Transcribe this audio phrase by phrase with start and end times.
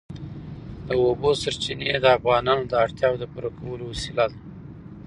[0.87, 4.37] د اوبو سرچینې د افغانانو د اړتیاوو د پوره کولو وسیله ده.